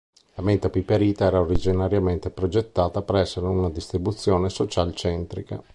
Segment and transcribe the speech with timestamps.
[0.33, 5.61] La menta piperita era originariamente progettata per essere una distribuzione social-centrica.